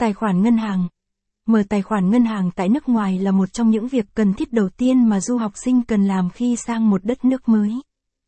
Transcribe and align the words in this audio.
Tài 0.00 0.12
khoản 0.12 0.42
ngân 0.42 0.56
hàng 0.56 0.88
Mở 1.46 1.62
tài 1.68 1.82
khoản 1.82 2.10
ngân 2.10 2.24
hàng 2.24 2.50
tại 2.50 2.68
nước 2.68 2.88
ngoài 2.88 3.18
là 3.18 3.30
một 3.30 3.52
trong 3.52 3.70
những 3.70 3.88
việc 3.88 4.06
cần 4.14 4.34
thiết 4.34 4.52
đầu 4.52 4.68
tiên 4.68 5.08
mà 5.08 5.20
du 5.20 5.36
học 5.36 5.52
sinh 5.54 5.82
cần 5.82 6.06
làm 6.06 6.30
khi 6.30 6.56
sang 6.56 6.90
một 6.90 7.04
đất 7.04 7.24
nước 7.24 7.48
mới. 7.48 7.70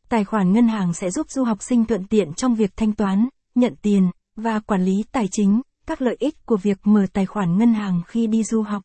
Tài 0.09 0.23
khoản 0.23 0.53
ngân 0.53 0.67
hàng 0.67 0.93
sẽ 0.93 1.11
giúp 1.11 1.31
du 1.31 1.43
học 1.43 1.57
sinh 1.63 1.85
thuận 1.85 2.07
tiện 2.07 2.33
trong 2.33 2.55
việc 2.55 2.71
thanh 2.77 2.93
toán, 2.93 3.29
nhận 3.55 3.75
tiền 3.81 4.11
và 4.35 4.59
quản 4.59 4.85
lý 4.85 5.03
tài 5.11 5.27
chính, 5.31 5.61
các 5.85 6.01
lợi 6.01 6.15
ích 6.19 6.45
của 6.45 6.57
việc 6.57 6.77
mở 6.83 7.05
tài 7.13 7.25
khoản 7.25 7.57
ngân 7.57 7.73
hàng 7.73 8.01
khi 8.07 8.27
đi 8.27 8.43
du 8.43 8.61
học. 8.61 8.83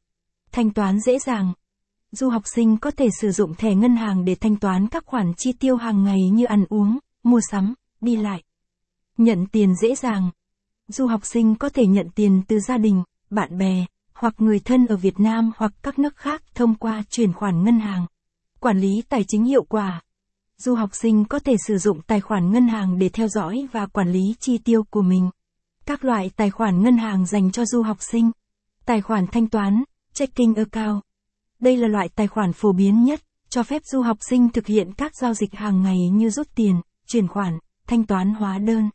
Thanh 0.52 0.70
toán 0.70 1.00
dễ 1.00 1.18
dàng. 1.18 1.52
Du 2.12 2.28
học 2.28 2.42
sinh 2.46 2.76
có 2.76 2.90
thể 2.90 3.08
sử 3.20 3.30
dụng 3.30 3.54
thẻ 3.54 3.74
ngân 3.74 3.96
hàng 3.96 4.24
để 4.24 4.34
thanh 4.34 4.56
toán 4.56 4.88
các 4.88 5.04
khoản 5.06 5.32
chi 5.36 5.52
tiêu 5.52 5.76
hàng 5.76 6.04
ngày 6.04 6.20
như 6.32 6.44
ăn 6.44 6.64
uống, 6.68 6.98
mua 7.22 7.40
sắm, 7.50 7.74
đi 8.00 8.16
lại. 8.16 8.42
Nhận 9.16 9.46
tiền 9.46 9.74
dễ 9.82 9.94
dàng. 9.94 10.30
Du 10.90 11.06
học 11.06 11.26
sinh 11.26 11.54
có 11.54 11.68
thể 11.68 11.86
nhận 11.86 12.10
tiền 12.14 12.42
từ 12.48 12.60
gia 12.60 12.78
đình, 12.78 13.02
bạn 13.30 13.58
bè, 13.58 13.86
hoặc 14.14 14.34
người 14.38 14.58
thân 14.58 14.86
ở 14.86 14.96
Việt 14.96 15.20
Nam 15.20 15.52
hoặc 15.56 15.72
các 15.82 15.98
nước 15.98 16.16
khác 16.16 16.42
thông 16.54 16.74
qua 16.74 17.02
chuyển 17.10 17.32
khoản 17.32 17.64
ngân 17.64 17.80
hàng. 17.80 18.06
Quản 18.60 18.80
lý 18.80 19.02
tài 19.08 19.24
chính 19.28 19.44
hiệu 19.44 19.62
quả. 19.62 20.02
Du 20.56 20.74
học 20.74 20.90
sinh 20.92 21.24
có 21.24 21.38
thể 21.38 21.56
sử 21.66 21.78
dụng 21.78 22.00
tài 22.02 22.20
khoản 22.20 22.52
ngân 22.52 22.68
hàng 22.68 22.98
để 22.98 23.08
theo 23.08 23.28
dõi 23.28 23.66
và 23.72 23.86
quản 23.86 24.12
lý 24.12 24.34
chi 24.40 24.58
tiêu 24.58 24.84
của 24.90 25.02
mình. 25.02 25.30
Các 25.86 26.04
loại 26.04 26.30
tài 26.36 26.50
khoản 26.50 26.82
ngân 26.82 26.96
hàng 26.96 27.26
dành 27.26 27.50
cho 27.50 27.64
du 27.64 27.82
học 27.82 27.96
sinh. 28.00 28.30
Tài 28.86 29.00
khoản 29.00 29.26
thanh 29.26 29.48
toán, 29.48 29.84
checking 30.12 30.54
account. 30.54 31.02
Đây 31.60 31.76
là 31.76 31.88
loại 31.88 32.08
tài 32.08 32.28
khoản 32.28 32.52
phổ 32.52 32.72
biến 32.72 33.04
nhất, 33.04 33.20
cho 33.48 33.62
phép 33.62 33.82
du 33.84 34.02
học 34.02 34.18
sinh 34.20 34.48
thực 34.48 34.66
hiện 34.66 34.92
các 34.92 35.12
giao 35.20 35.34
dịch 35.34 35.54
hàng 35.54 35.82
ngày 35.82 36.08
như 36.12 36.30
rút 36.30 36.48
tiền, 36.54 36.80
chuyển 37.06 37.28
khoản, 37.28 37.58
thanh 37.86 38.04
toán 38.04 38.34
hóa 38.34 38.58
đơn. 38.58 38.90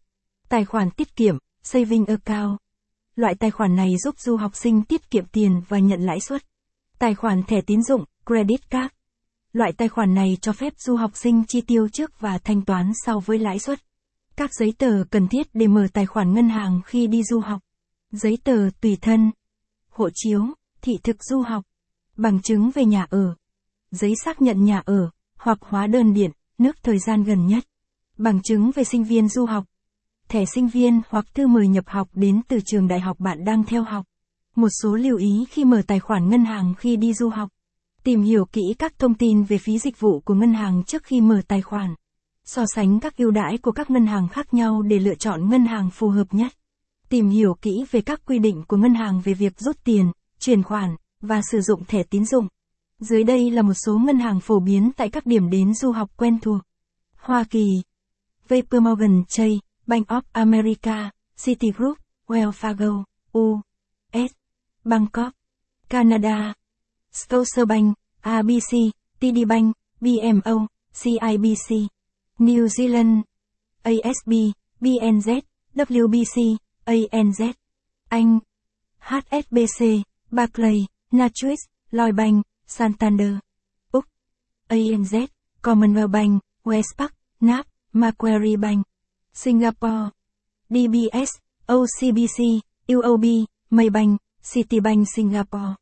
Tài 0.49 0.65
khoản 0.65 0.91
tiết 0.91 1.15
kiệm, 1.15 1.37
saving 1.63 2.05
account. 2.05 2.57
Loại 3.15 3.35
tài 3.35 3.51
khoản 3.51 3.75
này 3.75 3.97
giúp 3.97 4.19
du 4.19 4.35
học 4.35 4.55
sinh 4.55 4.83
tiết 4.83 5.11
kiệm 5.11 5.25
tiền 5.25 5.61
và 5.67 5.79
nhận 5.79 6.01
lãi 6.01 6.19
suất. 6.19 6.43
Tài 6.99 7.15
khoản 7.15 7.43
thẻ 7.43 7.61
tín 7.61 7.83
dụng, 7.83 8.05
credit 8.25 8.69
card. 8.69 8.93
Loại 9.53 9.73
tài 9.77 9.89
khoản 9.89 10.13
này 10.13 10.37
cho 10.41 10.53
phép 10.53 10.73
du 10.77 10.95
học 10.95 11.11
sinh 11.13 11.43
chi 11.47 11.61
tiêu 11.61 11.87
trước 11.89 12.19
và 12.19 12.37
thanh 12.37 12.61
toán 12.61 12.91
sau 13.05 13.19
với 13.19 13.39
lãi 13.39 13.59
suất. 13.59 13.79
Các 14.35 14.53
giấy 14.53 14.73
tờ 14.77 15.03
cần 15.09 15.27
thiết 15.27 15.47
để 15.53 15.67
mở 15.67 15.87
tài 15.93 16.05
khoản 16.05 16.33
ngân 16.33 16.49
hàng 16.49 16.81
khi 16.85 17.07
đi 17.07 17.23
du 17.23 17.39
học. 17.39 17.61
Giấy 18.11 18.37
tờ 18.43 18.69
tùy 18.81 18.97
thân. 19.01 19.31
Hộ 19.89 20.09
chiếu, 20.13 20.45
thị 20.81 20.93
thực 21.03 21.23
du 21.23 21.41
học. 21.41 21.63
Bằng 22.17 22.41
chứng 22.41 22.71
về 22.71 22.85
nhà 22.85 23.05
ở. 23.09 23.35
Giấy 23.91 24.13
xác 24.23 24.41
nhận 24.41 24.63
nhà 24.63 24.81
ở, 24.85 25.09
hoặc 25.37 25.57
hóa 25.61 25.87
đơn 25.87 26.13
điện, 26.13 26.31
nước 26.57 26.75
thời 26.83 26.99
gian 26.99 27.23
gần 27.23 27.47
nhất. 27.47 27.63
Bằng 28.17 28.41
chứng 28.41 28.71
về 28.75 28.83
sinh 28.83 29.03
viên 29.03 29.29
du 29.29 29.45
học 29.45 29.65
thẻ 30.33 30.45
sinh 30.45 30.67
viên 30.67 31.01
hoặc 31.09 31.25
thư 31.35 31.47
mời 31.47 31.67
nhập 31.67 31.83
học 31.87 32.09
đến 32.13 32.41
từ 32.47 32.59
trường 32.65 32.87
đại 32.87 32.99
học 32.99 33.19
bạn 33.19 33.45
đang 33.45 33.63
theo 33.63 33.83
học. 33.83 34.05
Một 34.55 34.67
số 34.81 34.95
lưu 34.95 35.17
ý 35.17 35.45
khi 35.49 35.65
mở 35.65 35.81
tài 35.87 35.99
khoản 35.99 36.29
ngân 36.29 36.45
hàng 36.45 36.73
khi 36.77 36.95
đi 36.95 37.13
du 37.13 37.29
học. 37.29 37.49
Tìm 38.03 38.21
hiểu 38.21 38.45
kỹ 38.45 38.61
các 38.79 38.99
thông 38.99 39.13
tin 39.13 39.43
về 39.43 39.57
phí 39.57 39.79
dịch 39.79 39.99
vụ 39.99 40.19
của 40.19 40.33
ngân 40.33 40.53
hàng 40.53 40.83
trước 40.83 41.03
khi 41.03 41.21
mở 41.21 41.41
tài 41.47 41.61
khoản. 41.61 41.95
So 42.45 42.65
sánh 42.75 42.99
các 42.99 43.17
ưu 43.17 43.31
đãi 43.31 43.57
của 43.57 43.71
các 43.71 43.91
ngân 43.91 44.05
hàng 44.05 44.27
khác 44.27 44.53
nhau 44.53 44.81
để 44.81 44.99
lựa 44.99 45.15
chọn 45.15 45.49
ngân 45.49 45.65
hàng 45.65 45.89
phù 45.89 46.09
hợp 46.09 46.27
nhất. 46.31 46.51
Tìm 47.09 47.29
hiểu 47.29 47.53
kỹ 47.61 47.85
về 47.91 48.01
các 48.01 48.21
quy 48.25 48.39
định 48.39 48.63
của 48.67 48.77
ngân 48.77 48.93
hàng 48.93 49.21
về 49.21 49.33
việc 49.33 49.59
rút 49.59 49.83
tiền, 49.83 50.11
chuyển 50.39 50.63
khoản 50.63 50.95
và 51.21 51.41
sử 51.51 51.61
dụng 51.61 51.85
thẻ 51.85 52.03
tín 52.03 52.25
dụng. 52.25 52.47
Dưới 52.99 53.23
đây 53.23 53.51
là 53.51 53.61
một 53.61 53.73
số 53.85 53.97
ngân 53.97 54.19
hàng 54.19 54.39
phổ 54.39 54.59
biến 54.59 54.91
tại 54.97 55.09
các 55.09 55.25
điểm 55.25 55.49
đến 55.49 55.73
du 55.73 55.91
học 55.91 56.09
quen 56.17 56.39
thuộc. 56.39 56.61
Hoa 57.17 57.43
Kỳ, 57.49 57.67
JP 58.49 58.81
Morgan 58.81 59.23
Chase, 59.27 59.59
Bank 59.85 60.07
of 60.09 60.23
America, 60.33 61.11
Citigroup, 61.35 61.99
Wells 62.27 62.55
Fargo, 62.55 63.03
U.S. 63.35 64.31
Bangkok, 64.85 65.35
Canada, 65.89 66.55
Scotiabank, 67.11 67.95
ABC, 68.23 68.95
TD 69.19 69.45
Bank, 69.45 69.75
BMO, 70.01 70.67
CIBC, 70.93 71.89
New 72.39 72.69
Zealand, 72.69 73.25
ASB, 73.83 74.53
BNZ, 74.81 75.43
WBC, 75.75 76.57
ANZ, 76.87 77.53
Anh, 78.09 78.41
HSBC, 79.03 80.03
Barclays, 80.31 80.87
Natris, 81.11 81.67
Lloyd 81.91 82.15
Bank, 82.15 82.45
Santander, 82.65 83.41
Úc, 83.93 84.07
ANZ, 84.69 85.27
Commonwealth 85.61 86.11
Bank, 86.11 86.41
Westpac, 86.65 87.11
Nap, 87.41 87.67
Macquarie 87.91 88.55
Bank. 88.55 88.87
Singapore, 89.33 90.09
DBS, 90.69 91.29
OCBC, 91.67 92.61
UOB, 92.87 93.25
Maybank, 93.69 94.19
Citibank 94.53 95.07
Singapore. 95.15 95.73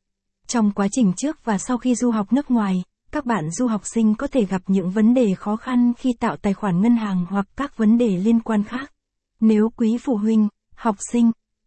Trong 0.48 0.72
quá 0.72 0.88
trình 0.92 1.14
trước 1.18 1.46
và 1.46 1.58
sau 1.58 1.78
khi 1.78 1.96
du 1.96 2.12
học 2.12 2.34
nước 2.34 2.52
ngoài, 2.52 2.84
các 3.12 3.26
bạn 3.26 3.52
du 3.52 3.68
học 3.68 3.82
sinh 3.86 4.16
có 4.16 4.28
thể 4.28 4.46
gặp 4.46 4.62
những 4.68 4.92
vấn 4.92 5.14
đề 5.14 5.36
khó 5.36 5.56
khăn 5.56 5.94
khi 5.98 6.14
tạo 6.20 6.38
tài 6.38 6.54
khoản 6.54 6.82
ngân 6.82 6.96
hàng 6.96 7.26
hoặc 7.30 7.48
các 7.56 7.78
vấn 7.78 7.98
đề 7.98 8.18
liên 8.18 8.40
quan 8.40 8.64
khác. 8.64 8.92
Nếu 9.40 9.70
quý 9.78 9.98
phụ 10.04 10.18
huynh, 10.18 10.48
học 10.76 10.96
sinh 11.12 11.32